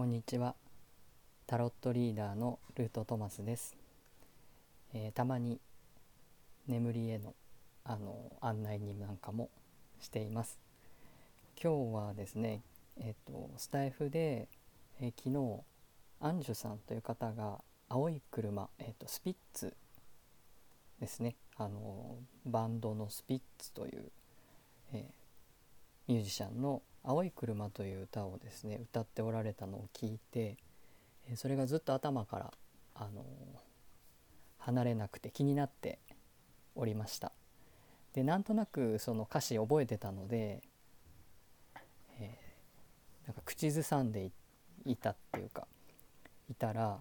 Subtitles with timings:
[0.00, 0.54] こんにちは。
[1.46, 3.76] タロットリーダーのルートトマスです、
[4.94, 5.60] えーたまに
[6.66, 7.34] 眠りへの
[7.84, 9.50] あの案内人なんかも
[10.00, 10.58] しています。
[11.62, 12.62] 今日はですね
[12.98, 14.48] えっ、とスタイフで、
[15.02, 15.60] えー昨日
[16.26, 17.60] アンジュさんという方が
[17.90, 19.76] 青い車、えー、とスピッツ
[20.98, 21.36] ですね。
[21.58, 24.10] あのバンドのスピッツという、
[24.94, 30.56] えーミュージシャンの「青い車」という歌をですね歌っておられたのを聞いて
[31.36, 32.52] それがずっと頭から、
[32.94, 33.24] あの
[34.58, 35.98] 離れなくて気になって
[36.74, 37.32] おりました。
[38.12, 40.62] でなんとなくその歌詞覚えてたので、
[42.18, 44.32] えーなんか口ずさんでい
[44.84, 45.68] いたっていうか
[46.50, 47.00] いたら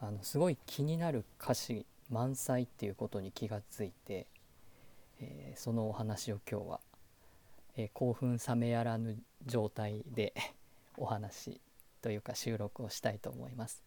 [0.00, 4.26] あのすごい気になる歌詞満載っていうことに気がついて、
[5.20, 6.80] えーそのお話を今日は、
[7.80, 10.34] え興奮冷めやらぬ状態で
[10.98, 11.60] お話
[12.02, 13.84] というか収録をしたいと思います。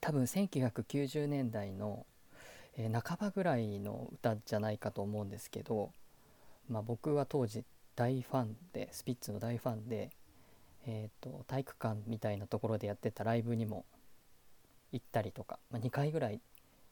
[0.00, 2.06] 多分1990年代の、
[2.76, 5.92] え半ばぐらいの歌じゃないかと思うんですけど、
[6.68, 7.64] まあ、僕は当時
[7.96, 10.10] 大ファンでスピッツの大ファンで、
[10.86, 13.84] えー、と体育館みたいなところでやってたライブにも
[14.92, 16.40] 行ったりとか、まあ、2回ぐらい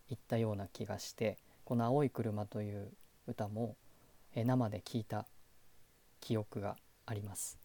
[0.09, 2.93] 行ったような気がしてこの「青い車」という
[3.27, 3.77] 歌も、
[4.35, 5.27] え生で聴いた
[6.21, 7.59] 記憶があります、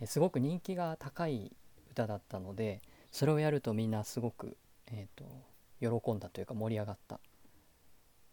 [0.00, 1.52] えすごく人気が高い
[1.90, 7.20] 歌だったのでそれをやるとみんなすごく、えー、と喜んだというか盛り上がった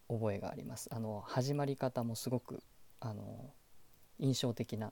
[0.09, 0.89] 覚えがあります。
[0.92, 2.61] あの始まり方もすごく
[3.00, 3.53] あの
[4.20, 4.92] 印象的な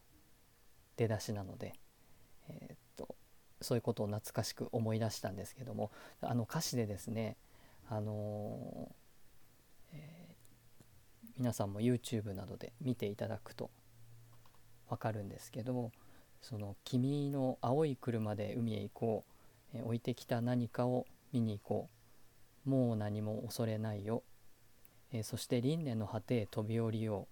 [0.97, 1.73] 出だしなので、
[2.50, 3.16] えーっと
[3.61, 5.91] そういうことを懐かしく思い出したんですけども
[6.22, 7.38] あの歌詞でですね
[7.89, 9.00] あのー
[11.42, 13.72] 皆さんも YouTube などで見ていただくと
[14.88, 15.92] わかるんですけど
[16.39, 19.25] その「君の青い車で海へ行こ
[19.73, 21.89] う」え置いてきた何かを見に行こ
[22.67, 24.22] う」「もう何も恐れないよ」
[25.12, 27.24] えそして輪廻の果てへ飛び降りよう」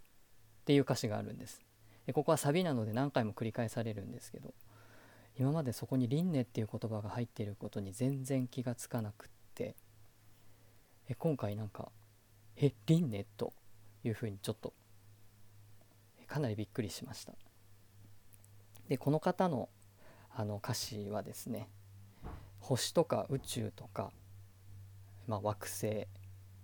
[0.62, 1.62] っていう歌詞があるんです。
[2.08, 4.56] でここはサビなので何回も繰り返されるんですけど
[5.38, 9.75] 今までそこに輪廻っていう言葉が入っていることに全然気がつかなくって
[11.08, 11.92] え今回なんか
[12.58, 13.53] 「え輪廻?」と
[14.04, 14.74] いうふうにちょっと
[16.28, 17.34] かなりびっくりしました。
[18.88, 19.70] でこの方の
[20.32, 21.68] あの歌詞はですね
[22.60, 24.12] 星とか宇宙とか、
[25.28, 26.08] まあ、惑星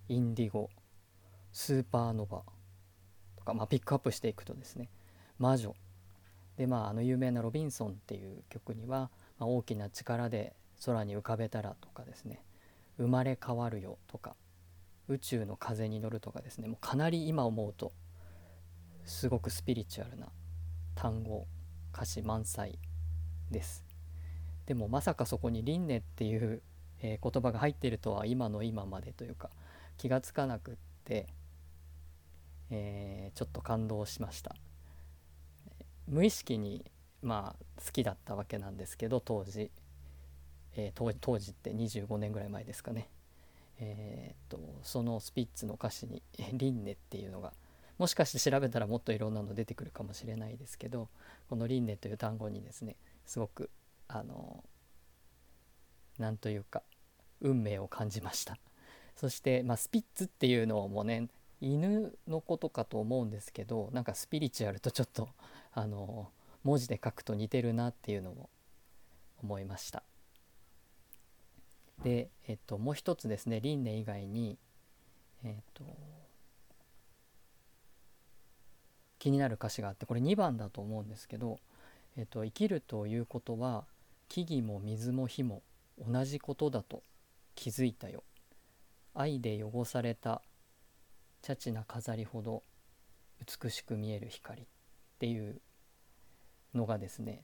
[0.08, 0.70] インディゴ
[1.52, 2.42] スーパーノヴァ
[3.38, 4.88] とか、まあ、ピックアップしていくとですね
[5.38, 5.74] 魔女。
[6.56, 10.54] でまああの有名な「ロビンソン」っていう曲には、まあ大きな力で
[10.84, 12.42] 空に浮かべたらとかですね
[12.96, 14.36] 生まれ変わるよとか
[15.08, 16.68] 宇宙の風に乗るとかですね。
[16.68, 17.92] もうかなり今思うと
[19.04, 20.28] すごくスピリチュアルな
[20.94, 21.46] 単語
[21.92, 22.78] 歌詞満載
[23.50, 23.84] です。
[24.66, 26.62] でもまさかそこに「輪廻」っていう、
[27.00, 29.50] えー言葉が入っているとは今の今までというか
[29.96, 31.28] 気がつかなくって、
[32.70, 34.56] えーちょっと感動しました。
[36.08, 36.90] 無意識に
[37.22, 39.70] まあ好きだったわけなんですけど当時、
[40.74, 43.08] えー当当時って25年ぐらい前ですかね。
[43.78, 47.52] えーっとそのスピッツの歌詞に「え輪廻」っていうのが
[47.98, 51.08] もしかして調べたらもっといろんなの出てくるかもしれないですけど
[51.48, 53.70] この「輪廻」という単語にですねすごく
[54.08, 54.64] あの
[56.18, 56.82] なんというか
[57.40, 58.58] 運命を感じました。
[59.16, 61.28] そして、まあ、スピッツっていうのもね
[61.60, 65.30] 犬のことかと思うんですけどなんかスピリチュアルとちょっと
[65.72, 66.30] あの
[66.64, 68.50] 文字で書くと似てるなっていうのも
[69.42, 70.02] 思いました。
[72.06, 74.56] で、えっと、もう一つですね輪廻以外に
[75.42, 75.82] えっと
[79.18, 81.58] 気になる歌詞があってこれ2番だと思うんですけど、
[82.16, 83.86] えっと、生きるということは
[84.28, 85.64] 木々も水も火も
[85.98, 87.02] 同じことだと
[87.56, 88.22] 気づいたよ。
[89.12, 90.42] 愛で汚された
[91.42, 92.62] チャチな飾りほど
[93.64, 94.66] 美しく見える光っ
[95.18, 95.60] ていう
[96.72, 97.42] のがですね、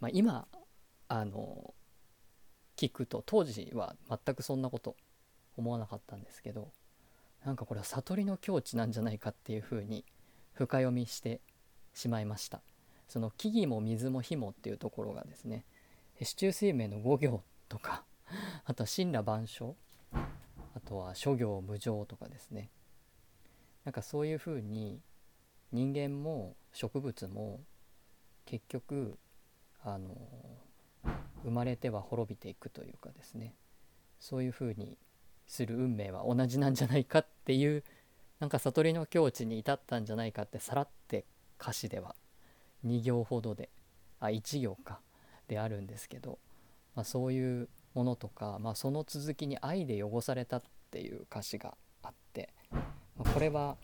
[0.00, 0.48] まあ、今
[1.06, 1.72] あの
[2.80, 4.96] 聞くと当時は全くそんなこと
[5.58, 6.70] 思わなかったんですけど
[7.44, 10.06] なんかこれは悟りの境地なんじゃないかっていうふうに
[10.54, 11.42] 深読みして
[11.92, 12.62] しまいました。
[13.06, 15.64] その木々も水も火もっていうところがですね
[16.20, 18.04] 四柱推命の五行とか
[18.64, 19.74] あとは神羅万象
[20.12, 22.70] あとは諸行無常とかですね。
[23.84, 25.00] なんかそういうふうに
[25.72, 27.60] 人間も植物も
[28.46, 29.18] 結局
[29.82, 30.16] あの
[31.44, 33.54] 生まれては滅びていくというかですね。
[34.18, 34.96] そういうふうに
[35.46, 37.82] する運命は同じなんじゃないかっていう
[38.38, 41.24] なんか悟りの境地に至ったんじゃないかってさらって
[41.60, 42.14] 歌詞では
[42.86, 43.68] 2行ほどで
[44.20, 45.00] あ1行か
[45.48, 46.38] であるんですけど、
[46.94, 53.76] まあ、そういうものとか、まあ、その続きに「愛で汚された」っていう歌詞があって、まあ、これは